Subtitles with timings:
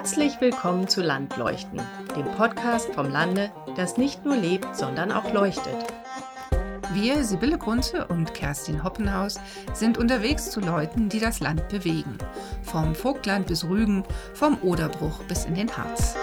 [0.00, 1.78] Herzlich willkommen zu Landleuchten,
[2.16, 5.76] dem Podcast vom Lande, das nicht nur lebt, sondern auch leuchtet.
[6.94, 9.38] Wir, Sibylle Grunze und Kerstin Hoppenhaus,
[9.74, 12.16] sind unterwegs zu Leuten, die das Land bewegen.
[12.62, 16.16] Vom Vogtland bis Rügen, vom Oderbruch bis in den Harz.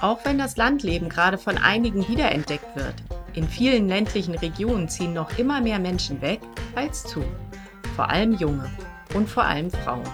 [0.00, 2.94] Auch wenn das Landleben gerade von einigen wiederentdeckt wird,
[3.34, 6.40] in vielen ländlichen Regionen ziehen noch immer mehr Menschen weg
[6.74, 7.22] als zu.
[7.96, 8.70] Vor allem Junge
[9.12, 10.08] und vor allem Frauen.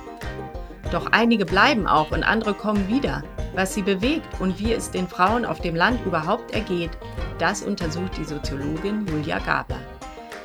[0.91, 3.23] Doch einige bleiben auch und andere kommen wieder.
[3.55, 6.91] Was sie bewegt und wie es den Frauen auf dem Land überhaupt ergeht,
[7.38, 9.80] das untersucht die Soziologin Julia Gabler.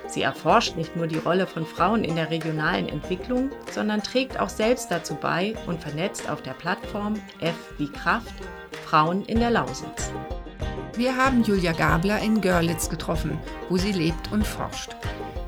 [0.08, 4.50] Sie erforscht nicht nur die Rolle von Frauen in der regionalen Entwicklung, sondern trägt auch
[4.50, 8.34] selbst dazu bei und vernetzt auf der Plattform F wie Kraft
[8.86, 10.12] Frauen in der Lausitz.
[10.96, 13.38] Wir haben Julia Gabler in Görlitz getroffen,
[13.70, 14.96] wo sie lebt und forscht.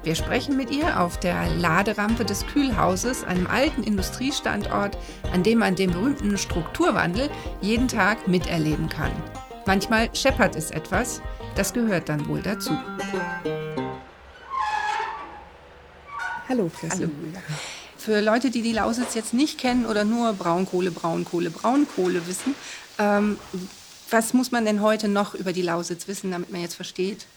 [0.04, 4.98] Wir sprechen mit ihr auf der Laderampe des Kühlhauses, einem alten Industriestandort,
[5.32, 7.30] an dem man den berühmten Strukturwandel
[7.62, 9.12] jeden Tag miterleben kann.
[9.68, 11.22] Manchmal scheppert es etwas,
[11.56, 12.72] das gehört dann wohl dazu.
[16.50, 17.12] Hallo, Kerstin.
[17.36, 17.44] Hallo.
[17.96, 22.56] Für Leute, die die Lausitz jetzt nicht kennen oder nur Braunkohle, Braunkohle, Braunkohle wissen,
[22.98, 23.38] ähm,
[24.10, 27.28] was muss man denn heute noch über die Lausitz wissen, damit man jetzt versteht,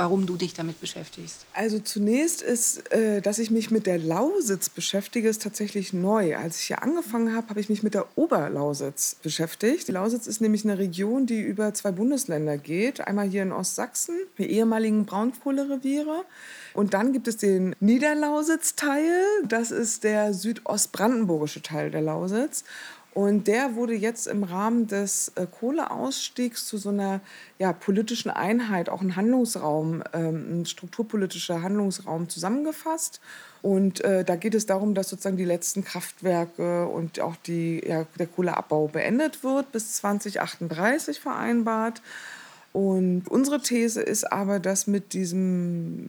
[0.00, 1.44] warum du dich damit beschäftigst?
[1.52, 6.38] Also zunächst ist, äh, dass ich mich mit der Lausitz beschäftige, ist tatsächlich neu.
[6.38, 9.88] Als ich hier angefangen habe, habe ich mich mit der Oberlausitz beschäftigt.
[9.88, 13.06] Die Lausitz ist nämlich eine Region, die über zwei Bundesländer geht.
[13.06, 16.24] Einmal hier in Ostsachsen, die ehemaligen Braunkohlereviere.
[16.72, 19.22] Und dann gibt es den Niederlausitz-Teil.
[19.46, 22.64] Das ist der südostbrandenburgische Teil der Lausitz.
[23.12, 27.20] Und der wurde jetzt im Rahmen des äh, Kohleausstiegs zu so einer
[27.58, 33.20] ja, politischen Einheit, auch ein Handlungsraum, ähm, ein strukturpolitischer Handlungsraum zusammengefasst.
[33.62, 38.06] Und äh, da geht es darum, dass sozusagen die letzten Kraftwerke und auch die, ja,
[38.18, 42.02] der Kohleabbau beendet wird, bis 2038 vereinbart.
[42.72, 46.08] Und unsere These ist aber, dass mit diesem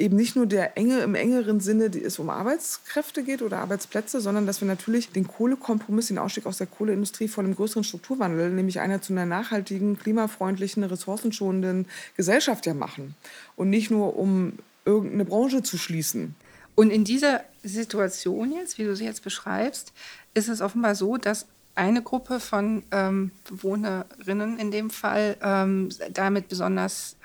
[0.00, 4.20] eben nicht nur der enge im engeren Sinne, die es um Arbeitskräfte geht oder Arbeitsplätze,
[4.20, 8.50] sondern dass wir natürlich den Kohlekompromiss, den Ausstieg aus der Kohleindustrie von einem größeren Strukturwandel,
[8.50, 13.14] nämlich einer zu einer nachhaltigen, klimafreundlichen, ressourcenschonenden Gesellschaft ja machen
[13.56, 16.34] und nicht nur um irgendeine Branche zu schließen.
[16.74, 19.92] Und in dieser Situation jetzt, wie du sie jetzt beschreibst,
[20.32, 26.48] ist es offenbar so, dass eine Gruppe von ähm, Bewohnerinnen in dem Fall ähm, damit
[26.48, 27.16] besonders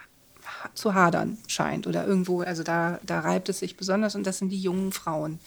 [0.73, 4.49] zu hadern scheint oder irgendwo, also da, da reibt es sich besonders und das sind
[4.49, 5.39] die jungen Frauen.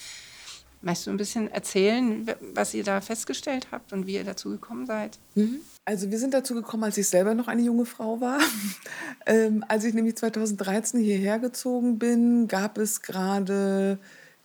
[0.81, 4.87] Möchtest du ein bisschen erzählen, was ihr da festgestellt habt und wie ihr dazu gekommen
[4.87, 5.19] seid?
[5.35, 5.59] Mhm.
[5.85, 8.39] Also wir sind dazu gekommen, als ich selber noch eine junge Frau war.
[9.27, 13.99] ähm, als ich nämlich 2013 hierher gezogen bin, gab es gerade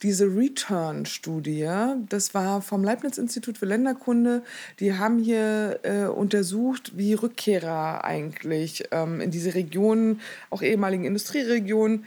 [0.04, 1.70] diese Return-Studie.
[2.10, 4.44] Das war vom Leibniz-Institut für Länderkunde.
[4.80, 12.06] Die haben hier äh, untersucht, wie Rückkehrer eigentlich ähm, in diese Regionen, auch ehemaligen Industrieregionen,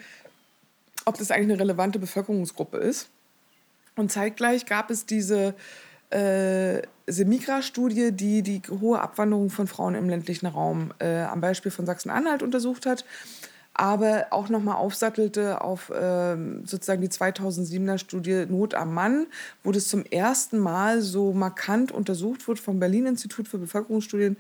[1.06, 3.08] ob das eigentlich eine relevante Bevölkerungsgruppe ist.
[3.96, 5.54] Und zeitgleich gab es diese
[6.10, 11.86] äh, Semigra-Studie, die die hohe Abwanderung von Frauen im ländlichen Raum äh, am Beispiel von
[11.86, 13.04] Sachsen-Anhalt untersucht hat
[13.78, 19.26] aber auch nochmal aufsattelte auf ähm, sozusagen die 2007er Studie Not am Mann,
[19.62, 24.38] wo das zum ersten Mal so markant untersucht wird vom Berlin-Institut für Bevölkerungsstudien,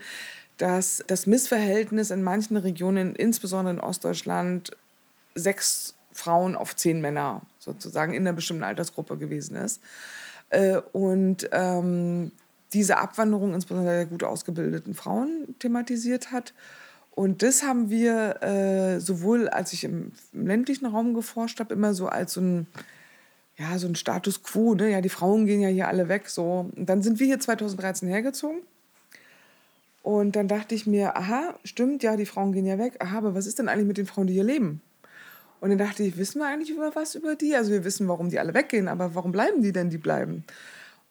[0.56, 4.70] dass das Missverhältnis in manchen Regionen, insbesondere in Ostdeutschland,
[5.34, 9.82] sechs Frauen auf zehn Männer sozusagen in einer bestimmten Altersgruppe gewesen ist.
[10.48, 12.32] Äh, und ähm,
[12.72, 16.54] diese Abwanderung insbesondere der gut ausgebildeten Frauen thematisiert hat.
[17.16, 21.94] Und das haben wir äh, sowohl, als ich im, im, ländlichen Raum geforscht habe, immer
[21.94, 22.66] so als so ein,
[23.56, 24.74] ja, so ein Status quo.
[24.74, 24.90] Ne?
[24.90, 26.28] Ja, die Frauen gehen ja hier alle weg.
[26.28, 26.70] So.
[26.76, 28.58] Und dann sind wir hier 2013 hergezogen.
[30.02, 32.96] Und dann dachte ich mir, aha, stimmt, ja, die Frauen gehen ja weg.
[33.00, 34.82] Aha, aber was ist denn eigentlich mit den Frauen, die hier leben?
[35.60, 37.56] Und dann dachte ich, wissen wir eigentlich über was über die?
[37.56, 40.44] Also wir wissen, warum die alle weggehen, aber warum bleiben die denn, die bleiben?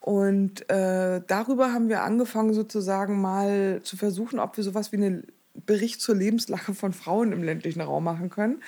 [0.01, 5.23] Und äh, darüber haben wir angefangen, sozusagen mal zu versuchen, ob wir sowas wie eine
[5.65, 8.61] Bericht zur Lebenslage von Frauen im ländlichen Raum machen können.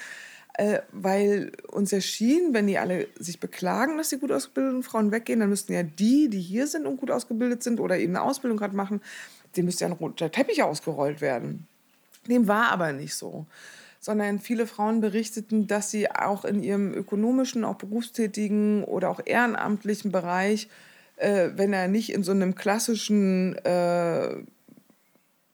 [0.53, 5.39] Äh, weil uns erschien, wenn die alle sich beklagen, dass die gut ausgebildeten Frauen weggehen,
[5.39, 8.57] dann müssten ja die, die hier sind und gut ausgebildet sind oder eben eine Ausbildung
[8.57, 9.01] gerade machen,
[9.55, 11.67] dem müsste ja ein roter Teppich ausgerollt werden.
[12.27, 13.45] Dem war aber nicht so
[13.99, 20.11] sondern viele Frauen berichteten, dass sie auch in ihrem ökonomischen, auch berufstätigen oder auch ehrenamtlichen
[20.11, 20.69] Bereich,
[21.17, 24.35] äh, wenn er nicht in so einem klassischen äh,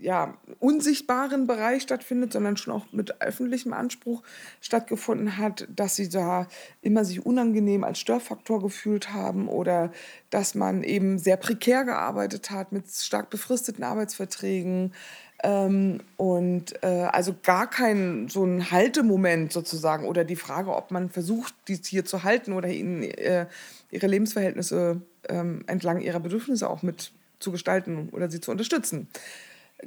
[0.03, 4.21] ja, unsichtbaren Bereich stattfindet, sondern schon auch mit öffentlichem Anspruch
[4.59, 6.47] stattgefunden hat, dass sie da
[6.81, 9.91] immer sich unangenehm als Störfaktor gefühlt haben oder
[10.29, 14.93] dass man eben sehr prekär gearbeitet hat mit stark befristeten Arbeitsverträgen
[15.41, 21.09] ähm, und äh, also gar kein so ein Haltemoment sozusagen oder die Frage, ob man
[21.11, 23.45] versucht, die hier zu halten oder ihnen äh,
[23.89, 29.07] ihre Lebensverhältnisse ähm, entlang ihrer Bedürfnisse auch mit zu gestalten oder sie zu unterstützen.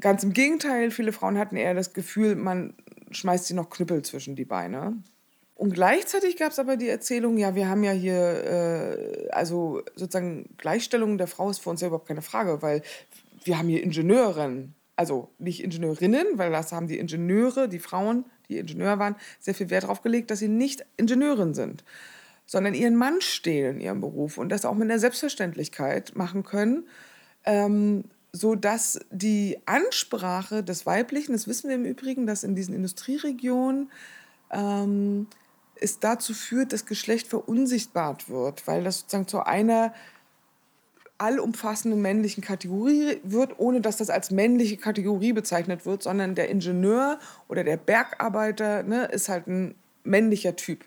[0.01, 2.75] Ganz im Gegenteil, viele Frauen hatten eher das Gefühl, man
[3.11, 4.97] schmeißt sie noch Knüppel zwischen die Beine.
[5.55, 10.51] Und gleichzeitig gab es aber die Erzählung, ja, wir haben ja hier, äh, also sozusagen
[10.59, 12.83] Gleichstellung der Frau ist für uns ja überhaupt keine Frage, weil
[13.45, 18.59] wir haben hier Ingenieurinnen, also nicht Ingenieurinnen, weil das haben die Ingenieure, die Frauen, die
[18.59, 21.85] Ingenieur waren, sehr viel Wert darauf gelegt, dass sie nicht Ingenieurin sind,
[22.45, 26.87] sondern ihren Mann stehen in ihrem Beruf und das auch mit einer Selbstverständlichkeit machen können.
[27.45, 28.05] Ähm,
[28.37, 33.91] so dass die Ansprache des Weiblichen, das wissen wir im Übrigen, dass in diesen Industrieregionen
[34.51, 35.27] ähm,
[35.81, 39.93] es dazu führt, dass Geschlecht verunsichtbart wird, weil das sozusagen zu einer
[41.19, 47.19] allumfassenden männlichen Kategorie wird, ohne dass das als männliche Kategorie bezeichnet wird, sondern der Ingenieur
[47.49, 49.75] oder der Bergarbeiter ne, ist halt ein
[50.05, 50.85] männlicher Typ.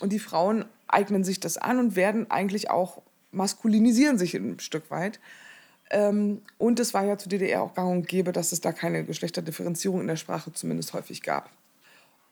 [0.00, 4.90] Und die Frauen eignen sich das an und werden eigentlich auch maskulinisieren sich ein Stück
[4.90, 5.20] weit.
[5.90, 9.04] Ähm, und es war ja zu DDR auch gang und gäbe, dass es da keine
[9.04, 11.50] Geschlechterdifferenzierung in der Sprache zumindest häufig gab.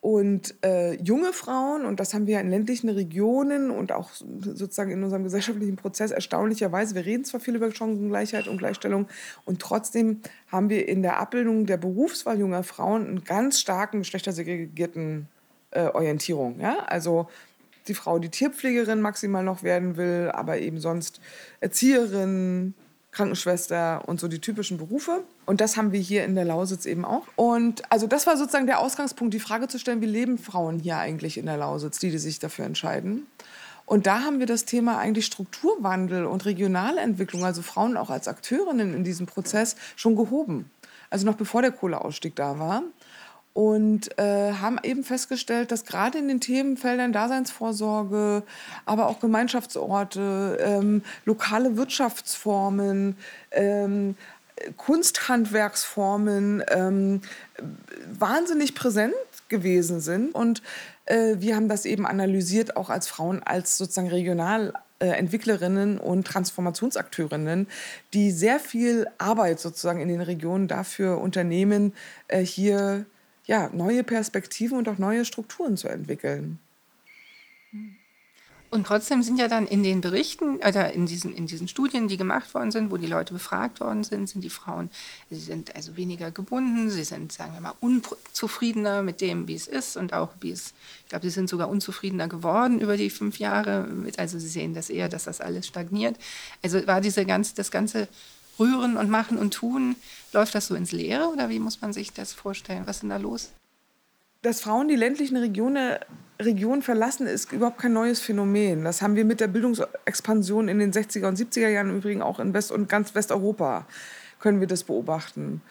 [0.01, 5.03] Und äh, junge Frauen, und das haben wir in ländlichen Regionen und auch sozusagen in
[5.03, 9.09] unserem gesellschaftlichen Prozess erstaunlicherweise, wir reden zwar viel über Chancengleichheit und Gleichstellung,
[9.45, 15.27] und trotzdem haben wir in der Abbildung der Berufswahl junger Frauen einen ganz starken geschlechtersegregierten
[15.73, 16.61] äh, Orientierung.
[16.61, 16.85] Ja?
[16.87, 17.27] Also
[17.89, 21.21] die Frau, die Tierpflegerin maximal noch werden will, aber eben sonst
[21.61, 22.75] Erzieherin,
[23.17, 25.23] Krankenschwester und so die typischen Berufe.
[25.47, 27.23] Und das haben wir hier in der Lausitz eben auch.
[27.35, 30.99] Und also das war sozusagen der Ausgangspunkt, die Frage zu stellen, wie leben Frauen hier
[30.99, 33.27] eigentlich in der Lausitz, die, die sich dafür entscheiden.
[33.87, 38.95] Und da haben wir das Thema eigentlich Strukturwandel und Regionalentwicklung, also Frauen auch als Akteurinnen
[38.95, 40.71] in diesem Prozess, schon gehoben.
[41.09, 42.83] Also noch bevor der Kohleausstieg da war
[43.57, 48.43] und äh, haben eben festgestellt, dass gerade in den Themenfeldern Daseinsvorsorge,
[48.85, 53.17] aber auch Gemeinschaftsorte, ähm, lokale Wirtschaftsformen,
[53.53, 54.15] ähm,
[54.77, 57.23] Kunsthandwerksformen ähm,
[58.13, 59.15] wahnsinnig präsent
[59.49, 60.35] gewesen sind.
[60.35, 60.61] Und
[61.07, 67.69] äh, wir haben das eben analysiert, auch als Frauen, als sozusagen Regionalentwicklerinnen und Transformationsakteurinnen,
[68.13, 71.95] die sehr viel Arbeit sozusagen in den Regionen dafür unternehmen,
[72.29, 73.07] äh, hier
[73.47, 76.59] ja, neue Perspektiven und auch neue Strukturen zu entwickeln.
[78.69, 82.17] Und trotzdem sind ja dann in den Berichten oder in diesen, in diesen Studien, die
[82.17, 84.91] gemacht worden sind, wo die Leute befragt worden sind, sind die Frauen,
[85.31, 89.69] sie sind also weniger gebunden, sie sind, sagen wir mal, unzufriedener mit dem, wie es
[89.69, 93.39] ist und auch wie es, ich glaube, sie sind sogar unzufriedener geworden über die fünf
[93.39, 93.89] Jahre.
[94.17, 96.17] Also sie sehen das eher, dass das alles stagniert.
[96.63, 98.09] Also war diese ganze, das ganze
[98.59, 99.97] Rühren und Machen und Tun,
[100.33, 102.83] läuft das so ins Leere oder wie muss man sich das vorstellen?
[102.87, 103.53] Was ist denn da los?
[104.43, 105.97] Dass Frauen die ländlichen Regionen,
[106.41, 108.85] Regionen verlassen, ist überhaupt kein neues Phänomen.
[108.85, 112.39] Das haben wir mit der Bildungsexpansion in den 60er und 70er Jahren im Übrigen auch
[112.39, 113.87] in West- und ganz Westeuropa
[114.39, 115.63] können wir das beobachten.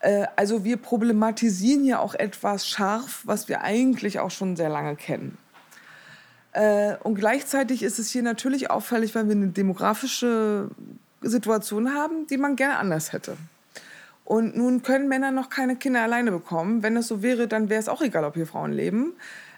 [0.00, 4.96] Äh, also wir problematisieren hier auch etwas scharf, was wir eigentlich auch schon sehr lange
[4.96, 5.38] kennen.
[6.52, 10.70] Äh, und gleichzeitig ist es hier natürlich auffällig, weil wir eine demografische
[11.24, 13.36] Situationen haben, die man gerne anders hätte.
[14.24, 16.82] Und nun können Männer noch keine Kinder alleine bekommen.
[16.82, 19.14] Wenn das so wäre, dann wäre es auch egal, ob hier Frauen leben.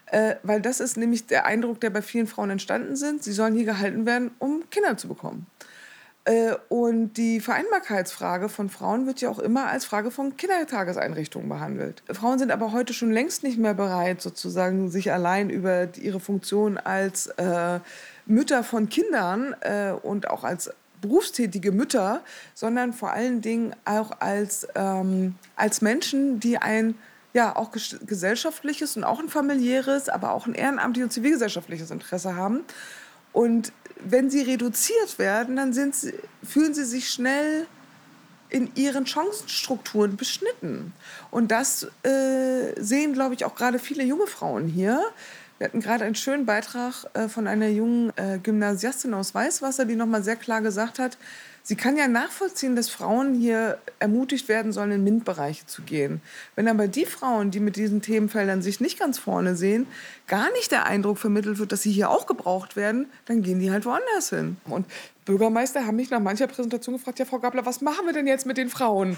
[0.06, 3.22] Äh, weil das ist nämlich der Eindruck, der bei vielen Frauen entstanden sind.
[3.22, 5.46] Sie sollen hier gehalten werden, um Kinder zu bekommen.
[6.26, 12.02] Äh, und die Vereinbarkeitsfrage von Frauen wird ja auch immer als Frage von Kindertageseinrichtungen behandelt.
[12.10, 16.78] Frauen sind aber heute schon längst nicht mehr bereit, sozusagen sich allein über ihre Funktion
[16.78, 17.78] als äh,
[18.26, 20.72] Mütter von Kindern äh, und auch als
[21.06, 22.22] berufstätige Mütter,
[22.54, 26.94] sondern vor allen Dingen auch als, ähm, als Menschen, die ein
[27.32, 27.70] ja, auch
[28.06, 32.60] gesellschaftliches und auch ein familiäres, aber auch ein ehrenamtliches und zivilgesellschaftliches Interesse haben.
[33.32, 33.72] Und
[34.02, 37.66] wenn sie reduziert werden, dann sie, fühlen sie sich schnell
[38.48, 40.94] in ihren Chancenstrukturen beschnitten.
[41.30, 45.02] Und das äh, sehen, glaube ich, auch gerade viele junge Frauen hier,
[45.58, 49.96] wir hatten gerade einen schönen Beitrag äh, von einer jungen äh, Gymnasiastin aus Weißwasser, die
[49.96, 51.16] nochmal sehr klar gesagt hat,
[51.62, 56.20] sie kann ja nachvollziehen, dass Frauen hier ermutigt werden sollen, in MINT-Bereiche zu gehen.
[56.56, 59.86] Wenn aber die Frauen, die mit diesen Themenfeldern sich nicht ganz vorne sehen,
[60.26, 63.70] gar nicht der Eindruck vermittelt wird, dass sie hier auch gebraucht werden, dann gehen die
[63.70, 64.58] halt woanders hin.
[64.66, 64.86] Und
[65.24, 68.46] Bürgermeister haben mich nach mancher Präsentation gefragt, ja, Frau Gabler, was machen wir denn jetzt
[68.46, 69.16] mit den Frauen?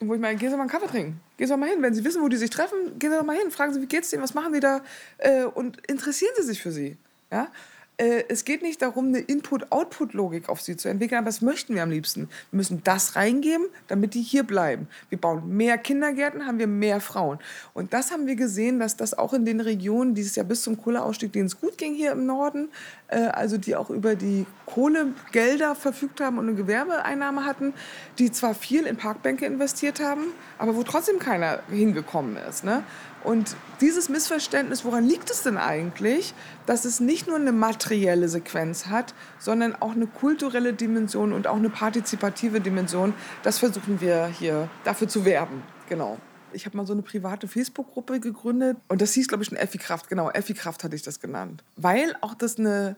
[0.00, 1.20] Wo ich meine, gehen Sie mal einen Kaffee trinken.
[1.36, 1.80] Gehen Sie doch mal hin.
[1.80, 3.50] Wenn Sie wissen, wo die sich treffen, gehen Sie doch mal hin.
[3.50, 4.82] Fragen Sie, wie geht's denen, was machen die da?
[5.18, 6.96] Äh, und interessieren Sie sich für sie.
[7.30, 7.48] Ja?
[7.96, 11.82] Äh, es geht nicht darum, eine Input-Output-Logik auf sie zu entwickeln, aber das möchten wir
[11.84, 12.28] am liebsten.
[12.50, 14.88] Wir müssen das reingeben, damit die hier bleiben.
[15.10, 17.38] Wir bauen mehr Kindergärten, haben wir mehr Frauen.
[17.72, 20.80] Und das haben wir gesehen, dass das auch in den Regionen, dieses Jahr bis zum
[20.80, 22.68] Kohleausstieg, denen es gut ging hier im Norden,
[23.08, 27.74] äh, also die auch über die Kohlegelder verfügt haben und eine Gewerbeeinnahme hatten,
[28.18, 32.64] die zwar viel in Parkbänke investiert haben, aber wo trotzdem keiner hingekommen ist.
[32.64, 32.82] Ne?
[33.24, 36.34] Und dieses Missverständnis, woran liegt es denn eigentlich,
[36.66, 41.56] dass es nicht nur eine materielle Sequenz hat, sondern auch eine kulturelle Dimension und auch
[41.56, 45.62] eine partizipative Dimension, das versuchen wir hier dafür zu werben.
[45.88, 46.18] Genau.
[46.52, 49.78] Ich habe mal so eine private Facebook-Gruppe gegründet und das hieß, glaube ich, schon Effi
[49.78, 50.08] Kraft.
[50.08, 51.64] Genau, Effi Kraft hatte ich das genannt.
[51.76, 52.94] Weil auch das eine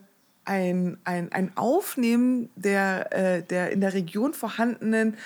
[0.47, 5.17] ein, ein, ein Aufnehmen der, äh, der in der Region vorhandenen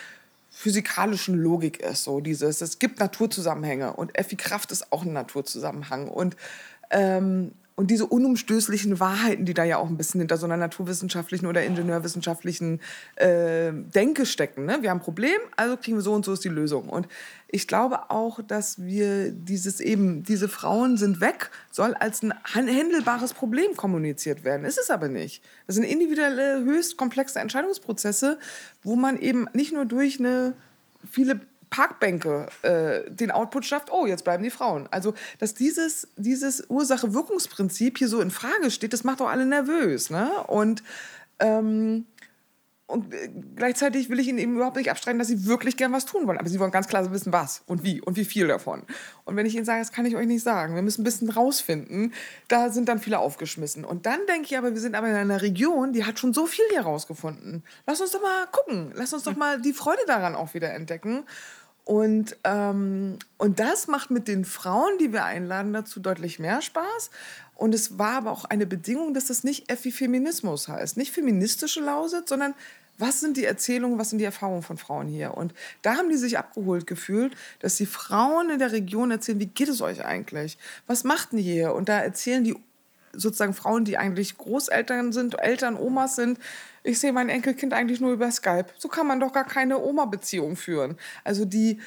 [0.62, 2.04] physikalischen Logik ist.
[2.04, 6.08] So dieses, es gibt Naturzusammenhänge und Effi Kraft ist auch ein Naturzusammenhang.
[6.08, 6.36] Und,
[6.92, 11.48] ähm, und diese unumstößlichen Wahrheiten, die da ja auch ein bisschen hinter so einer naturwissenschaftlichen
[11.48, 12.80] oder ingenieurwissenschaftlichen
[13.16, 14.66] äh, Denke stecken.
[14.66, 14.78] Ne?
[14.82, 16.90] Wir haben ein Problem, also kriegen wir so und so ist die Lösung.
[16.90, 17.08] Und
[17.48, 23.34] ich glaube auch, dass wir dieses eben, diese Frauen sind weg, soll als ein handelbares
[23.34, 24.64] Problem kommuniziert werden.
[24.64, 25.44] Ist es aber nicht.
[25.66, 28.38] Das sind individuelle, höchst komplexe Entscheidungsprozesse,
[28.84, 30.54] wo man eben nicht nur durch eine
[31.10, 34.88] viele Parkbänke äh, den Output schafft, oh, jetzt bleiben die Frauen.
[34.92, 40.10] Also, dass dieses, dieses Ursache-Wirkungsprinzip hier so in Frage steht, das macht doch alle nervös.
[40.10, 40.30] Ne?
[40.48, 40.84] Und,
[41.40, 42.06] ähm,
[42.88, 46.06] und äh, gleichzeitig will ich ihnen eben überhaupt nicht abstreiten, dass sie wirklich gern was
[46.06, 46.38] tun wollen.
[46.38, 48.84] Aber sie wollen ganz klar wissen, was und wie und wie viel davon.
[49.24, 51.30] Und wenn ich ihnen sage, das kann ich euch nicht sagen, wir müssen ein bisschen
[51.30, 52.14] rausfinden,
[52.50, 53.86] da sind dann viele aufgeschmissen.
[53.86, 56.48] Und dann denke ich aber, wir sind aber in einer Region, die hat schon so
[56.48, 57.64] viel hier rausgefunden.
[57.88, 58.92] Lass uns doch mal gucken.
[58.94, 61.24] Lass uns doch mal die Freude daran auch wieder entdecken.
[61.84, 67.10] Und, ähm, und das macht mit den Frauen, die wir einladen, dazu deutlich mehr Spaß.
[67.56, 70.98] Und es war aber auch eine Bedingung, dass das nicht Effi-Feminismus heißt.
[70.98, 72.54] Nicht feministische Lausitz, sondern
[72.98, 75.36] was sind die Erzählungen, was sind die Erfahrungen von Frauen hier?
[75.36, 79.48] Und da haben die sich abgeholt gefühlt, dass die Frauen in der Region erzählen, wie
[79.48, 80.58] geht es euch eigentlich?
[80.88, 81.74] Was macht ihr hier?
[81.74, 82.56] Und da erzählen die
[83.14, 86.40] sozusagen Frauen, die eigentlich Großeltern sind, Eltern, Omas sind,
[86.84, 88.68] ich sehe mein Enkelkind eigentlich nur über Skype.
[88.78, 90.98] So kann man doch gar keine Oma-Beziehung führen.
[91.24, 91.80] Also die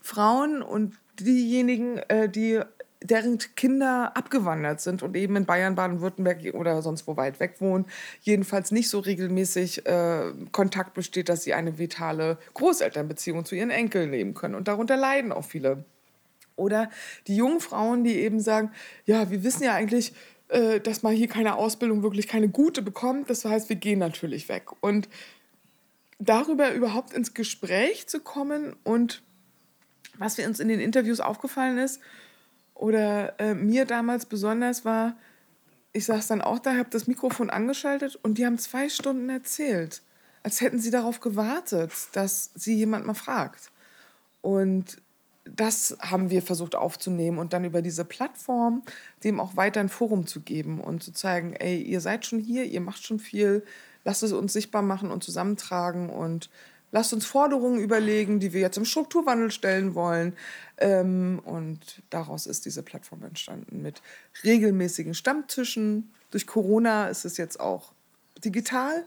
[0.00, 2.60] Frauen und diejenigen, äh, die
[3.04, 7.86] deren Kinder abgewandert sind und eben in Bayern, Baden-Württemberg oder sonst wo weit weg wohnen,
[8.20, 14.10] jedenfalls nicht so regelmäßig äh, Kontakt besteht, dass sie eine vitale Großelternbeziehung zu ihren Enkeln
[14.10, 14.54] leben können.
[14.54, 15.84] Und darunter leiden auch viele.
[16.54, 16.90] Oder
[17.26, 18.70] die jungen Frauen, die eben sagen,
[19.04, 20.12] ja, wir wissen ja eigentlich,
[20.52, 23.30] äh, dass man hier keine Ausbildung, wirklich keine gute bekommt.
[23.30, 24.66] Das heißt, wir gehen natürlich weg.
[24.80, 25.08] Und
[26.18, 29.22] darüber überhaupt ins Gespräch zu kommen und
[30.18, 32.00] was wir uns in den Interviews aufgefallen ist,
[32.74, 35.16] oder äh, mir damals besonders war,
[35.92, 40.02] ich saß dann auch da, habe das Mikrofon angeschaltet und die haben zwei Stunden erzählt,
[40.42, 43.70] als hätten sie darauf gewartet, dass sie jemand mal fragt.
[44.40, 45.00] Und
[45.44, 48.82] das haben wir versucht aufzunehmen und dann über diese Plattform
[49.24, 52.64] dem auch weiter ein Forum zu geben und zu zeigen, ey, ihr seid schon hier,
[52.64, 53.64] ihr macht schon viel,
[54.04, 56.48] lasst es uns sichtbar machen und zusammentragen und
[56.92, 60.36] lasst uns Forderungen überlegen, die wir jetzt im Strukturwandel stellen wollen.
[60.78, 64.02] Ähm, und daraus ist diese Plattform entstanden mit
[64.44, 66.12] regelmäßigen Stammtischen.
[66.30, 67.92] Durch Corona ist es jetzt auch
[68.44, 69.04] digital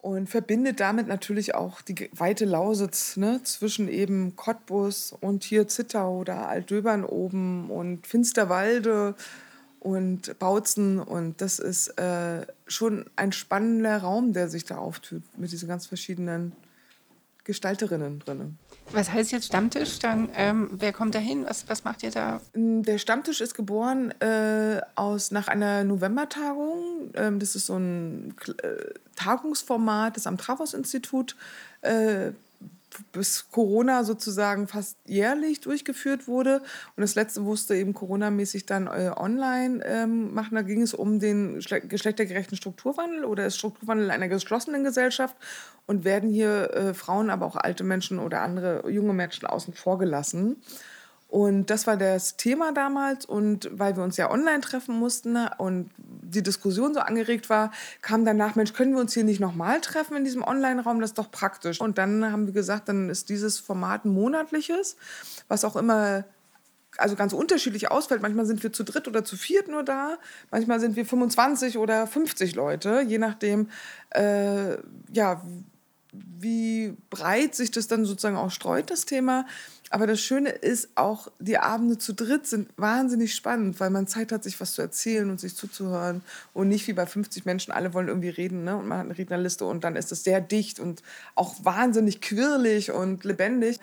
[0.00, 6.18] und verbindet damit natürlich auch die weite Lausitz ne, zwischen eben Cottbus und hier Zittau
[6.18, 9.14] oder Altdöbern oben und Finsterwalde
[9.80, 11.00] und Bautzen.
[11.00, 15.86] Und das ist äh, schon ein spannender Raum, der sich da auftut mit diesen ganz
[15.86, 16.52] verschiedenen
[17.44, 18.58] Gestalterinnen drin.
[18.92, 19.98] Was heißt jetzt Stammtisch?
[19.98, 21.44] Dann, ähm, wer kommt da hin?
[21.46, 22.40] Was, was macht ihr da?
[22.54, 27.10] Mm, der Stammtisch ist geboren äh, aus, nach einer Novembertagung.
[27.14, 31.36] Ähm, das ist so ein äh, Tagungsformat, das am Travos-Institut
[31.82, 32.32] äh,
[33.12, 36.62] bis Corona sozusagen fast jährlich durchgeführt wurde.
[36.96, 40.54] Und das letzte musste eben Corona-mäßig dann äh, online ähm, machen.
[40.54, 45.36] Da ging es um den geschlechtergerechten Strukturwandel oder das Strukturwandel einer geschlossenen Gesellschaft
[45.86, 49.98] und werden hier äh, Frauen, aber auch alte Menschen oder andere junge Menschen außen vor
[49.98, 50.56] gelassen.
[51.28, 53.26] Und das war das Thema damals.
[53.26, 57.70] Und weil wir uns ja online treffen mussten und die Diskussion so angeregt war,
[58.00, 61.00] kam danach, Mensch, können wir uns hier nicht nochmal treffen in diesem Online-Raum?
[61.00, 61.80] Das ist doch praktisch.
[61.80, 64.96] Und dann haben wir gesagt, dann ist dieses Format ein monatliches,
[65.48, 66.24] was auch immer
[66.96, 68.22] also ganz unterschiedlich ausfällt.
[68.22, 70.18] Manchmal sind wir zu dritt oder zu viert nur da.
[70.50, 73.68] Manchmal sind wir 25 oder 50 Leute, je nachdem,
[74.10, 74.78] äh,
[75.12, 75.42] ja,
[76.12, 79.46] wie breit sich das dann sozusagen auch streut, das Thema.
[79.90, 84.32] Aber das Schöne ist auch, die Abende zu dritt sind wahnsinnig spannend, weil man Zeit
[84.32, 86.22] hat, sich was zu erzählen und sich zuzuhören.
[86.52, 88.64] Und nicht wie bei 50 Menschen, alle wollen irgendwie reden.
[88.64, 88.76] Ne?
[88.76, 91.02] Und man hat eine Rednerliste und dann ist es sehr dicht und
[91.34, 93.80] auch wahnsinnig quirlig und lebendig.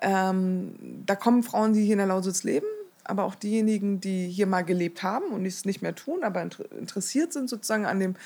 [0.00, 0.74] Ähm,
[1.06, 2.66] da kommen Frauen, die hier in der Lausitz leben,
[3.04, 6.42] aber auch diejenigen, die hier mal gelebt haben und es nicht mehr tun, aber
[6.78, 8.16] interessiert sind sozusagen an dem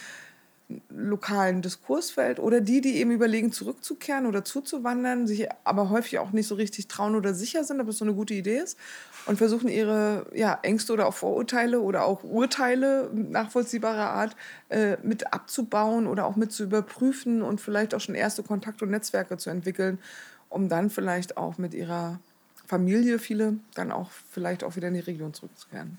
[0.89, 6.49] lokalen Diskursfeld oder die, die eben überlegen, zurückzukehren oder zuzuwandern, sich aber häufig auch nicht
[6.49, 8.77] so richtig trauen oder sicher sind, ob es so eine gute Idee ist
[9.27, 14.37] und versuchen ihre ja, Ängste oder auch Vorurteile oder auch Urteile nachvollziehbarer Art
[14.69, 18.91] äh, mit abzubauen oder auch mit zu überprüfen und vielleicht auch schon erste Kontakte und
[18.91, 19.99] Netzwerke zu entwickeln,
[20.49, 22.19] um dann vielleicht auch mit ihrer
[22.67, 25.99] Familie, viele, dann auch vielleicht auch wieder in die Region zurückzukehren.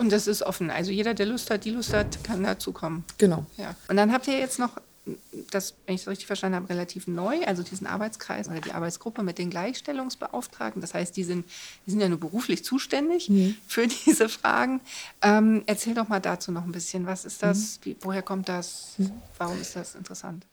[0.00, 0.70] Und das ist offen.
[0.70, 3.04] Also jeder, der Lust hat, die Lust hat, kann dazukommen.
[3.18, 3.44] Genau.
[3.58, 3.76] Ja.
[3.86, 4.70] Und dann habt ihr jetzt noch,
[5.50, 9.22] das, wenn ich es richtig verstanden habe, relativ neu, also diesen Arbeitskreis oder die Arbeitsgruppe
[9.22, 10.80] mit den Gleichstellungsbeauftragten.
[10.80, 11.44] Das heißt, die sind,
[11.84, 13.56] die sind ja nur beruflich zuständig mhm.
[13.66, 14.80] für diese Fragen.
[15.20, 17.04] Ähm, erzähl doch mal dazu noch ein bisschen.
[17.04, 17.58] Was ist das?
[17.58, 17.84] Mhm.
[17.84, 18.94] Wie, woher kommt das?
[18.96, 19.12] Mhm.
[19.36, 20.46] Warum ist das interessant?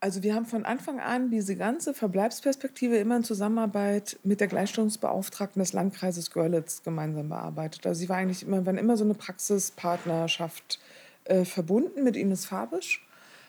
[0.00, 5.58] Also wir haben von Anfang an diese ganze Verbleibsperspektive immer in Zusammenarbeit mit der Gleichstellungsbeauftragten
[5.58, 7.84] des Landkreises Görlitz gemeinsam bearbeitet.
[7.84, 10.78] Also sie war eigentlich immer, waren immer so eine Praxispartnerschaft
[11.24, 13.04] äh, verbunden mit Ines Fabisch.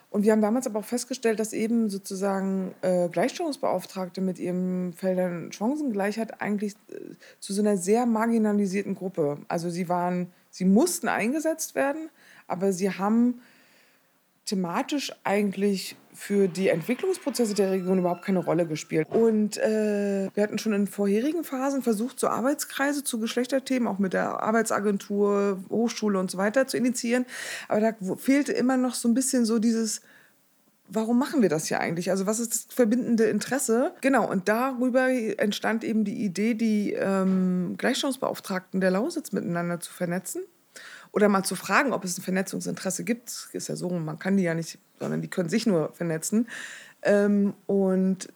[0.09, 5.51] Und wir haben damals aber auch festgestellt, dass eben sozusagen äh, Gleichstellungsbeauftragte mit ihrem Feldern
[5.51, 9.37] Chancengleichheit eigentlich äh, zu so einer sehr marginalisierten Gruppe.
[9.49, 12.09] Also sie waren, sie mussten eingesetzt werden,
[12.47, 13.41] aber sie haben
[14.49, 19.07] thematisch eigentlich für die Entwicklungsprozesse der Region überhaupt keine Rolle gespielt.
[19.09, 24.13] Und äh, wir hatten schon in vorherigen Phasen versucht, so Arbeitskreise zu Geschlechterthemen, auch mit
[24.13, 27.25] der Arbeitsagentur, Hochschule und so weiter zu initiieren.
[27.67, 30.01] Aber da fehlte immer noch so ein bisschen so dieses,
[30.89, 32.09] warum machen wir das hier eigentlich?
[32.09, 33.93] Also was ist das verbindende Interesse?
[34.01, 40.41] Genau, und darüber entstand eben die Idee, die ähm, Gleichstellungsbeauftragten der Lausitz miteinander zu vernetzen
[41.11, 43.49] oder mal zu fragen, ob es ein Vernetzungsinteresse gibt.
[43.53, 46.47] Ist ja so, man kann die ja nicht, sondern die können sich nur vernetzen.
[47.01, 48.29] Ähm, und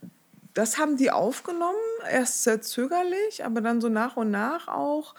[0.54, 1.78] das haben die aufgenommen,
[2.12, 5.16] erst sehr zögerlich, aber dann so nach und nach auch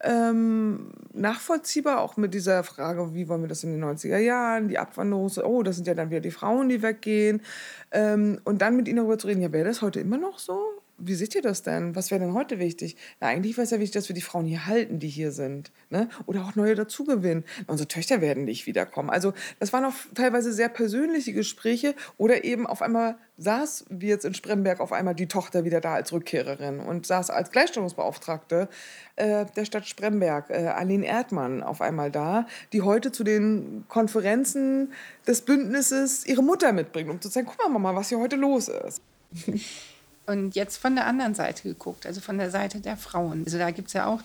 [0.00, 4.78] ähm, nachvollziehbar, auch mit dieser Frage, wie wollen wir das in den 90er Jahren, die
[4.78, 7.42] Abwanderung, oh, das sind ja dann wieder die Frauen, die weggehen.
[7.90, 10.60] Ähm, und dann mit ihnen darüber zu reden, ja, wäre das heute immer noch so?
[10.98, 11.94] Wie seht ihr das denn?
[11.94, 12.96] Was wäre denn heute wichtig?
[13.20, 15.70] Na, eigentlich wäre es ja wichtig, dass wir die Frauen hier halten, die hier sind.
[15.90, 16.08] Ne?
[16.26, 17.44] Oder auch neue dazugewinnen.
[17.66, 19.08] Unsere Töchter werden nicht wiederkommen.
[19.08, 21.94] Also das waren auch teilweise sehr persönliche Gespräche.
[22.16, 25.94] Oder eben auf einmal saß, wie jetzt in Spremberg, auf einmal die Tochter wieder da
[25.94, 28.68] als Rückkehrerin und saß als Gleichstellungsbeauftragte
[29.16, 34.92] äh, der Stadt Spremberg, äh, Aline Erdmann, auf einmal da, die heute zu den Konferenzen
[35.26, 38.68] des Bündnisses ihre Mutter mitbringt, um zu zeigen, guck mal, Mama, was hier heute los
[38.68, 39.00] ist.
[40.28, 43.44] Und jetzt von der anderen Seite geguckt, also von der Seite der Frauen.
[43.46, 44.20] Also da gibt es ja auch,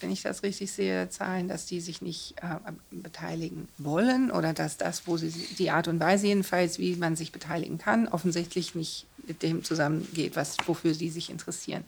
[0.00, 4.76] wenn ich das richtig sehe, Zahlen, dass die sich nicht äh, beteiligen wollen oder dass
[4.76, 9.06] das, wo sie die Art und Weise jedenfalls, wie man sich beteiligen kann, offensichtlich nicht
[9.24, 11.84] mit dem zusammengeht, was, wofür sie sich interessieren.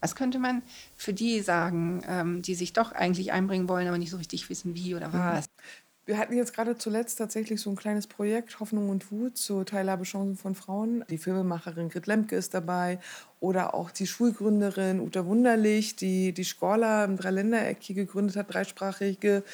[0.00, 0.62] Was könnte man
[0.96, 4.74] für die sagen, ähm, die sich doch eigentlich einbringen wollen, aber nicht so richtig wissen,
[4.74, 5.46] wie oder was?
[6.10, 10.36] Wir hatten jetzt gerade zuletzt tatsächlich so ein kleines Projekt, Hoffnung und Wut, zur Teilhabechancen
[10.36, 11.04] von Frauen.
[11.08, 12.98] Die Filmemacherin Grit Lemke ist dabei
[13.38, 19.44] oder auch die Schulgründerin Uta Wunderlich, die die Schorla im Dreiländereck hier gegründet hat, dreisprachige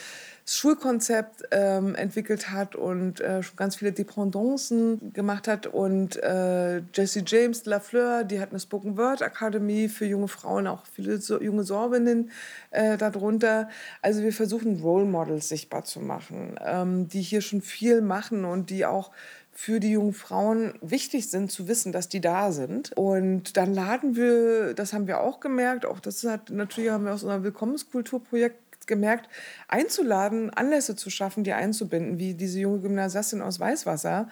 [0.49, 5.67] Schulkonzept ähm, entwickelt hat und äh, schon ganz viele Dependancen gemacht hat.
[5.67, 10.87] Und äh, Jessie James Lafleur, die hat eine Spoken Word Akademie für junge Frauen, auch
[10.87, 12.31] viele so, junge Sorbinnen
[12.71, 13.69] äh, darunter.
[14.03, 18.71] Also wir versuchen Role Models sichtbar zu machen, ähm, die hier schon viel machen und
[18.71, 19.11] die auch
[19.51, 22.93] für die jungen Frauen wichtig sind zu wissen, dass die da sind.
[22.95, 27.15] Und dann laden wir, das haben wir auch gemerkt, auch das hat natürlich haben wir
[27.15, 29.29] aus unserem Willkommenskulturprojekt gemerkt,
[29.69, 34.29] einzuladen, Anlässe zu schaffen, die einzubinden, wie diese junge Gymnasiastin aus Weißwasser,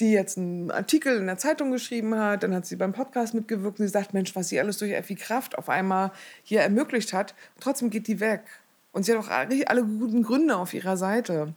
[0.00, 3.78] die jetzt einen Artikel in der Zeitung geschrieben hat, dann hat sie beim Podcast mitgewirkt
[3.78, 6.10] und sie sagt, Mensch, was sie alles durch Effi Kraft auf einmal
[6.42, 8.42] hier ermöglicht hat, trotzdem geht die weg.
[8.92, 11.54] Und sie hat auch alle guten Gründe auf ihrer Seite.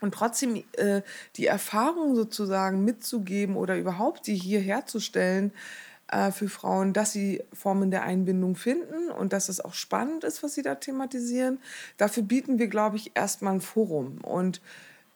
[0.00, 1.02] Und trotzdem äh,
[1.36, 5.52] die Erfahrung sozusagen mitzugeben oder überhaupt die hier herzustellen,
[6.08, 10.42] äh, für Frauen, dass sie Formen der Einbindung finden und dass es auch spannend ist,
[10.42, 11.58] was sie da thematisieren.
[11.96, 14.60] Dafür bieten wir, glaube ich, erstmal ein Forum und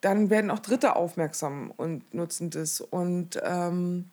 [0.00, 2.80] dann werden auch Dritte aufmerksam und nutzen das.
[2.80, 4.06] Und ähm,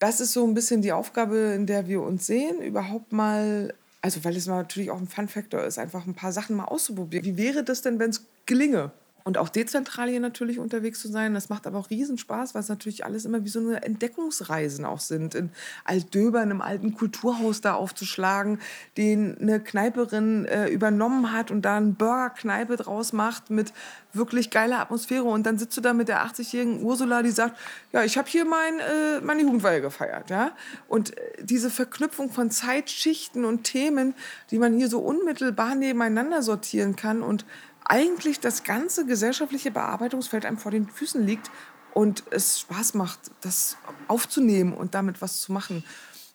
[0.00, 4.24] das ist so ein bisschen die Aufgabe, in der wir uns sehen, überhaupt mal, also
[4.24, 7.24] weil es natürlich auch ein Fun-Factor ist, einfach ein paar Sachen mal auszuprobieren.
[7.24, 8.90] Wie wäre das denn, wenn es gelinge?
[9.24, 11.34] Und auch dezentral hier natürlich unterwegs zu sein.
[11.34, 15.00] Das macht aber auch Riesenspaß, weil es natürlich alles immer wie so eine Entdeckungsreisen auch
[15.00, 15.34] sind.
[15.34, 15.50] In
[15.84, 18.58] Altdöbern, im alten Kulturhaus da aufzuschlagen,
[18.96, 23.72] den eine Kneiperin äh, übernommen hat und da eine Burgerkneipe draus macht mit
[24.12, 25.24] wirklich geiler Atmosphäre.
[25.24, 27.58] Und dann sitzt du da mit der 80-jährigen Ursula, die sagt,
[27.92, 30.30] ja, ich habe hier mein, äh, meine Jugendweihe gefeiert.
[30.30, 30.52] Ja?
[30.88, 34.14] Und äh, diese Verknüpfung von Zeitschichten und Themen,
[34.50, 37.44] die man hier so unmittelbar nebeneinander sortieren kann und
[37.84, 41.50] eigentlich das ganze gesellschaftliche Bearbeitungsfeld einem vor den Füßen liegt
[41.94, 43.76] und es Spaß macht, das
[44.08, 45.84] aufzunehmen und damit was zu machen.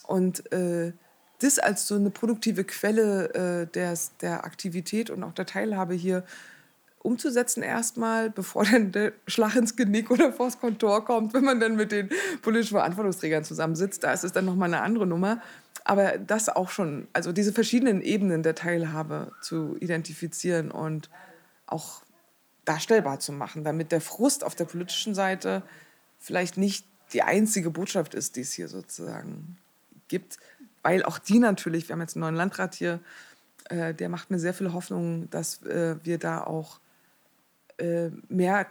[0.05, 0.93] Und äh,
[1.39, 6.23] das als so eine produktive Quelle äh, der, der Aktivität und auch der Teilhabe hier
[6.99, 11.75] umzusetzen erstmal, bevor dann der Schlag ins Genick oder vors Kontor kommt, wenn man dann
[11.75, 12.09] mit den
[12.41, 14.03] politischen Verantwortungsträgern zusammensitzt.
[14.03, 15.41] Da ist es dann nochmal eine andere Nummer.
[15.83, 21.09] Aber das auch schon, also diese verschiedenen Ebenen der Teilhabe zu identifizieren und
[21.67, 22.01] auch
[22.65, 25.63] darstellbar zu machen, damit der Frust auf der politischen Seite
[26.19, 29.57] vielleicht nicht die einzige Botschaft ist, die es hier sozusagen
[30.07, 30.37] gibt,
[30.83, 32.99] weil auch die natürlich, wir haben jetzt einen neuen Landrat hier,
[33.69, 36.79] äh, der macht mir sehr viel Hoffnung, dass äh, wir da auch
[37.77, 38.67] äh, mehr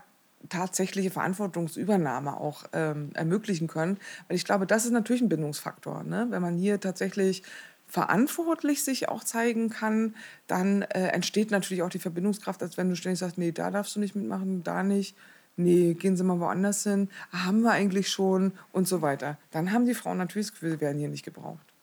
[0.49, 3.99] tatsächliche Verantwortungsübernahme auch ähm, ermöglichen können.
[4.29, 6.05] Weil ich glaube, das ist natürlich ein Bindungsfaktor.
[6.05, 6.27] Ne?
[6.31, 7.43] Wenn man hier tatsächlich
[7.87, 10.15] verantwortlich sich auch zeigen kann,
[10.47, 13.97] dann äh, entsteht natürlich auch die Verbindungskraft, als wenn du ständig sagst, nee, da darfst
[13.97, 15.17] du nicht mitmachen, da nicht,
[15.57, 19.39] nee, gehen Sie mal woanders hin, ah, haben wir eigentlich schon und so weiter.
[19.51, 21.76] Dann haben die Frauen natürlich das Gefühl, sie werden hier nicht gebraucht.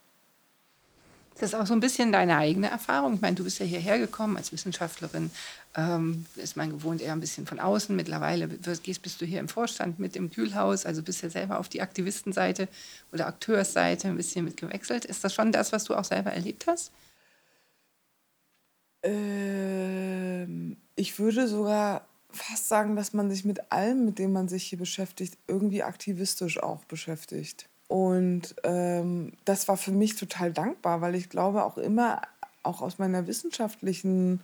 [1.39, 3.15] Das ist auch so ein bisschen deine eigene Erfahrung.
[3.15, 5.31] Ich meine, du bist ja hierher gekommen als Wissenschaftlerin,
[5.75, 7.95] ähm, ist man gewohnt eher ein bisschen von außen.
[7.95, 11.69] Mittlerweile gehst, bist du hier im Vorstand mit im Kühlhaus, also bist ja selber auf
[11.69, 12.67] die Aktivistenseite
[13.11, 15.05] oder Akteursseite ein bisschen mit gewechselt.
[15.05, 16.91] Ist das schon das, was du auch selber erlebt hast?
[19.01, 24.63] Ähm, ich würde sogar fast sagen, dass man sich mit allem, mit dem man sich
[24.65, 27.69] hier beschäftigt, irgendwie aktivistisch auch beschäftigt.
[27.93, 32.23] Und ähm, das war für mich total dankbar, weil ich glaube auch immer,
[32.63, 34.41] auch aus meiner wissenschaftlichen,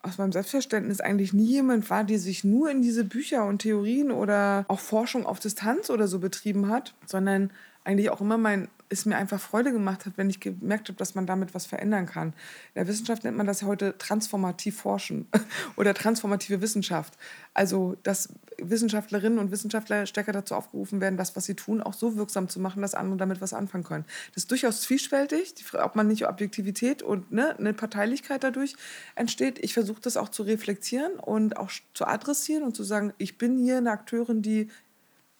[0.00, 4.12] aus meinem Selbstverständnis eigentlich nie jemand war, der sich nur in diese Bücher und Theorien
[4.12, 7.50] oder auch Forschung auf Distanz oder so betrieben hat, sondern
[7.84, 11.14] eigentlich auch immer mein es mir einfach Freude gemacht hat, wenn ich gemerkt habe, dass
[11.14, 12.28] man damit was verändern kann.
[12.28, 12.34] In
[12.76, 15.26] der Wissenschaft nennt man das heute transformativ forschen
[15.76, 17.14] oder transformative Wissenschaft.
[17.54, 22.16] Also, dass Wissenschaftlerinnen und Wissenschaftler stärker dazu aufgerufen werden, das, was sie tun, auch so
[22.16, 24.04] wirksam zu machen, dass andere damit was anfangen können.
[24.34, 28.76] Das ist durchaus zwiespältig, ob man nicht Objektivität und ne, eine Parteilichkeit dadurch
[29.14, 29.58] entsteht.
[29.58, 33.58] Ich versuche das auch zu reflektieren und auch zu adressieren und zu sagen, ich bin
[33.58, 34.68] hier eine Akteurin, die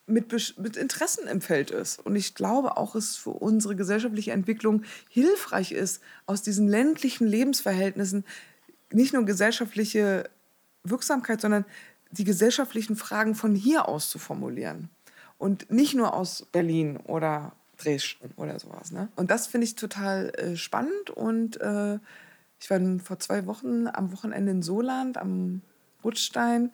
[0.05, 1.99] mit, mit Interessen im Feld ist.
[1.99, 8.25] Und ich glaube auch, es für unsere gesellschaftliche Entwicklung hilfreich ist, aus diesen ländlichen Lebensverhältnissen
[8.91, 10.29] nicht nur gesellschaftliche
[10.83, 11.65] Wirksamkeit, sondern
[12.11, 14.89] die gesellschaftlichen Fragen von hier aus zu formulieren.
[15.37, 18.91] Und nicht nur aus Berlin oder Dresden oder sowas.
[18.91, 19.09] Ne?
[19.15, 21.09] Und das finde ich total äh, spannend.
[21.09, 21.97] Und äh,
[22.59, 25.61] ich war vor zwei Wochen am Wochenende in Soland am
[26.03, 26.71] Rutstein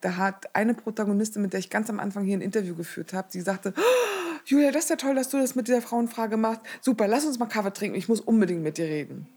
[0.00, 3.28] da hat eine Protagonistin, mit der ich ganz am Anfang hier ein Interview geführt habe,
[3.32, 6.62] die sagte, oh, Julia, das ist ja toll, dass du das mit dieser Frauenfrage machst.
[6.80, 9.28] Super, lass uns mal Kaffee trinken, ich muss unbedingt mit dir reden.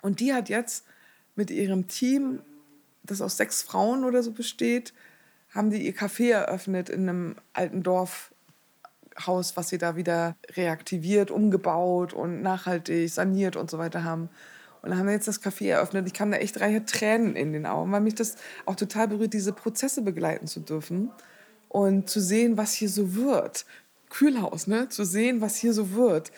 [0.00, 0.84] Und die hat jetzt
[1.36, 2.40] mit ihrem Team,
[3.02, 4.94] das aus sechs Frauen oder so besteht,
[5.54, 12.12] haben die ihr Café eröffnet in einem alten Dorfhaus, was sie da wieder reaktiviert, umgebaut
[12.12, 14.30] und nachhaltig saniert und so weiter haben.
[14.82, 16.06] Und dann haben wir jetzt das Café eröffnet.
[16.06, 19.32] Ich kam da echt drei Tränen in den Augen, weil mich das auch total berührt,
[19.32, 21.10] diese Prozesse begleiten zu dürfen
[21.68, 23.66] und zu sehen, was hier so wird.
[24.10, 24.88] Kühlhaus, ne?
[24.88, 26.32] Zu sehen, was hier so wird.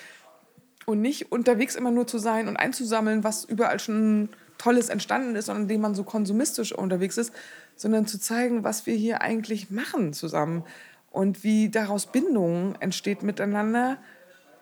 [0.86, 5.48] Und nicht unterwegs immer nur zu sein und einzusammeln, was überall schon Tolles entstanden ist
[5.48, 7.32] und indem man so konsumistisch unterwegs ist,
[7.76, 10.64] sondern zu zeigen, was wir hier eigentlich machen zusammen
[11.10, 13.98] und wie daraus Bindung entsteht miteinander.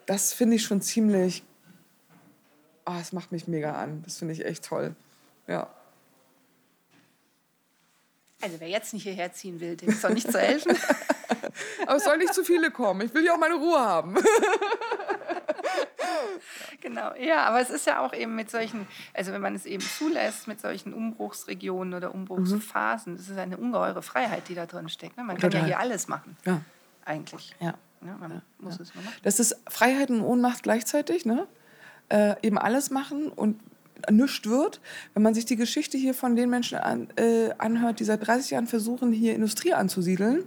[0.07, 1.45] Das finde ich schon ziemlich
[2.89, 4.03] oh, es macht mich mega an.
[4.05, 4.95] Das finde ich echt toll.
[5.47, 5.69] Ja.
[8.41, 10.77] Also wer jetzt nicht hierher ziehen will, dem ist doch nicht zu helfen.
[11.87, 13.07] Aber es soll nicht zu viele kommen.
[13.07, 14.17] Ich will ja auch meine Ruhe haben.
[16.81, 19.83] genau, ja, aber es ist ja auch eben mit solchen, also wenn man es eben
[19.83, 25.17] zulässt, mit solchen Umbruchsregionen oder Umbruchsphasen, das ist eine ungeheure Freiheit, die da drin steckt.
[25.17, 25.25] Ne?
[25.25, 25.63] Man kann Total.
[25.63, 26.37] ja hier alles machen.
[26.45, 26.61] Ja.
[27.05, 27.55] Eigentlich.
[27.61, 27.75] Ja.
[28.05, 28.43] ja man ja.
[28.59, 28.83] muss ja.
[28.83, 29.17] es nur machen.
[29.23, 31.47] Das ist Freiheit und Ohnmacht gleichzeitig, ne?
[32.09, 33.59] Äh, eben alles machen und
[34.11, 34.81] nichts wird.
[35.15, 38.53] Wenn man sich die Geschichte hier von den Menschen an, äh, anhört, die seit 30
[38.53, 40.45] Jahren versuchen, hier Industrie anzusiedeln,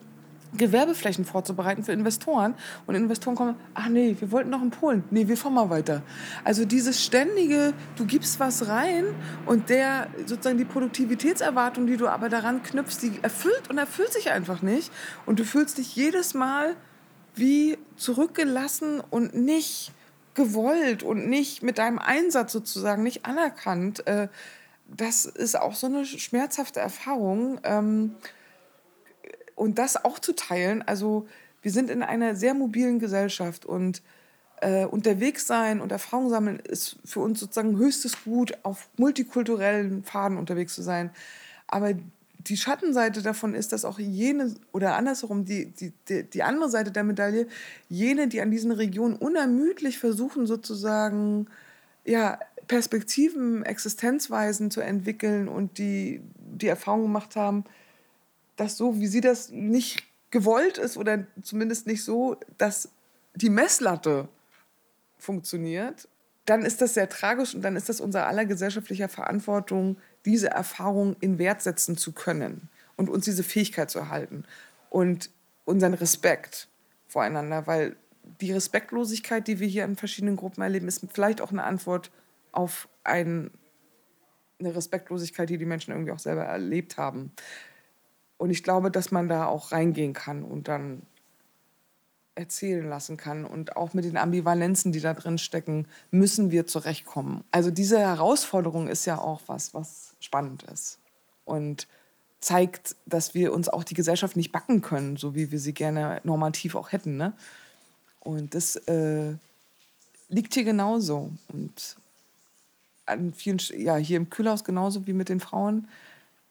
[0.54, 2.56] Gewerbeflächen vorzubereiten für Investoren.
[2.86, 5.04] Und Investoren kommen, ach nee, wir wollten noch in Polen.
[5.10, 6.02] Nee, wir fahren mal weiter.
[6.44, 9.06] Also dieses ständige, du gibst was rein
[9.46, 14.32] und der sozusagen die Produktivitätserwartung, die du aber daran knüpfst, die erfüllt und erfüllt sich
[14.32, 14.92] einfach nicht.
[15.26, 16.76] Und du fühlst dich jedes Mal
[17.34, 19.94] wie zurückgelassen und nicht
[20.34, 24.06] gewollt und nicht mit deinem Einsatz sozusagen nicht anerkannt.
[24.08, 24.28] Äh,
[24.88, 27.60] das ist auch so eine schmerzhafte Erfahrung.
[27.64, 28.16] Ähm,
[29.56, 31.28] und das auch zu teilen, also
[31.62, 34.02] wir sind in einer sehr mobilen Gesellschaft und
[34.62, 40.38] äh, unterwegs sein und Erfahrung sammeln ist für uns sozusagen höchstes Gut, auf multikulturellen Pfaden
[40.38, 41.12] unterwegs zu sein.
[41.68, 41.94] Aber
[42.48, 46.92] die Schattenseite davon ist, dass auch jene, oder andersherum, die, die, die, die andere Seite
[46.92, 47.48] der Medaille,
[47.90, 51.48] jene, die an diesen Regionen unermüdlich versuchen, sozusagen,
[52.06, 56.22] ja, Perspektiven, Existenzweisen zu entwickeln und die
[56.62, 57.66] die Erfahrung gemacht haben,
[58.56, 62.90] dass so, wie sie das nicht gewollt ist oder zumindest nicht so, dass
[63.36, 64.30] die Messlatte
[65.18, 66.08] funktioniert,
[66.46, 71.16] dann ist das sehr tragisch und dann ist das unser aller gesellschaftlicher Verantwortung, diese Erfahrung
[71.20, 74.46] in Wert setzen zu können und uns diese Fähigkeit zu erhalten
[74.90, 75.30] und
[75.66, 76.68] unseren Respekt
[77.08, 77.96] voreinander, weil
[78.40, 82.12] die Respektlosigkeit, die wir hier in verschiedenen Gruppen erleben, ist vielleicht auch eine Antwort
[82.52, 83.52] auf ein,
[84.60, 87.32] eine Respektlosigkeit, die die Menschen irgendwie auch selber erlebt haben.
[88.38, 91.04] Und ich glaube, dass man da auch reingehen kann und dann
[92.42, 93.46] erzählen lassen kann.
[93.46, 97.44] Und auch mit den Ambivalenzen, die da drin stecken, müssen wir zurechtkommen.
[97.52, 101.00] Also diese Herausforderung ist ja auch was, was spannend ist.
[101.46, 101.88] Und
[102.42, 106.20] zeigt, dass wir uns auch die Gesellschaft nicht backen können, so wie wir sie gerne
[106.24, 107.16] normativ auch hätten.
[107.16, 107.34] Ne?
[108.20, 109.34] Und das äh,
[110.28, 111.32] liegt hier genauso.
[111.50, 111.98] Und
[113.06, 115.88] an vielen, ja, hier im Kühlhaus genauso wie mit den Frauen,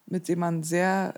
[0.07, 1.14] mit denen man sehr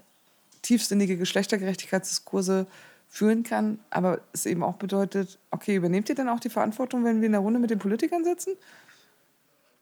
[0.63, 2.67] tiefsinnige Geschlechtergerechtigkeitsdiskurse
[3.13, 7.21] führen kann, aber es eben auch bedeutet, okay, übernehmt ihr dann auch die Verantwortung, wenn
[7.21, 8.55] wir in der Runde mit den Politikern sitzen?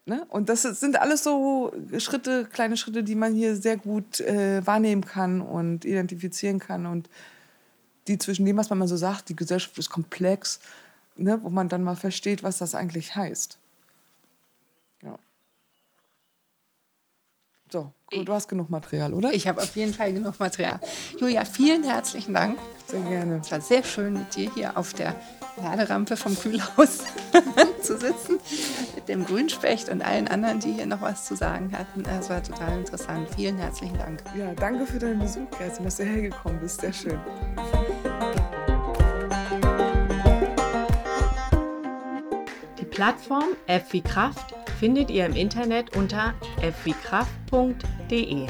[0.04, 0.26] Ne?
[0.30, 5.04] Und das sind alles so Schritte, kleine Schritte, die man hier sehr gut äh, wahrnehmen
[5.04, 7.08] kann und identifizieren kann und
[8.08, 10.58] die zwischen dem, was man mal so sagt, die Gesellschaft ist komplex,
[11.14, 11.38] ne?
[11.40, 13.58] wo man dann mal versteht, was das eigentlich heißt.
[17.72, 19.32] So, du hast genug Material, oder?
[19.32, 20.80] Ich habe auf jeden Fall genug Material.
[21.20, 22.58] Julia, vielen herzlichen Dank.
[22.90, 23.40] Sehr gerne.
[23.40, 25.14] Es war sehr schön, mit dir hier auf der
[25.62, 27.04] Laderampe vom Kühlhaus
[27.82, 28.40] zu sitzen,
[28.96, 32.02] mit dem Grünspecht und allen anderen, die hier noch was zu sagen hatten.
[32.18, 33.28] Es war total interessant.
[33.36, 34.24] Vielen herzlichen Dank.
[34.36, 36.80] Ja, danke für deinen Besuch, Kerstin, dass du hergekommen bist.
[36.80, 37.20] Sehr schön.
[42.80, 48.48] Die Plattform F wie Kraft findet ihr im Internet unter fwkraft.de.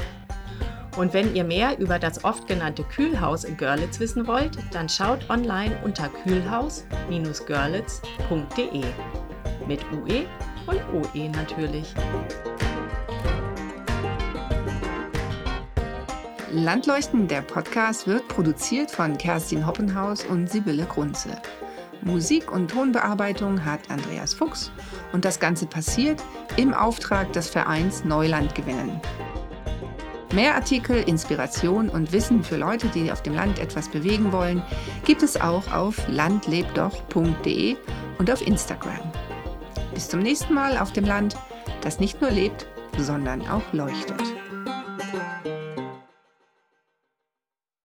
[0.97, 5.29] Und wenn ihr mehr über das oft genannte Kühlhaus in Görlitz wissen wollt, dann schaut
[5.29, 8.83] online unter kühlhaus-görlitz.de.
[9.67, 10.25] Mit UE
[10.67, 11.93] und OE natürlich.
[16.51, 21.29] Landleuchten, der Podcast, wird produziert von Kerstin Hoppenhaus und Sibylle Grunze.
[22.01, 24.69] Musik und Tonbearbeitung hat Andreas Fuchs
[25.13, 26.21] und das Ganze passiert
[26.57, 28.99] im Auftrag des Vereins Neuland gewinnen.
[30.33, 34.63] Mehr Artikel, Inspiration und Wissen für Leute, die auf dem Land etwas bewegen wollen,
[35.03, 37.75] gibt es auch auf landlebdoch.de
[38.17, 39.11] und auf Instagram.
[39.93, 41.35] Bis zum nächsten Mal auf dem Land,
[41.81, 42.65] das nicht nur lebt,
[42.97, 44.40] sondern auch leuchtet.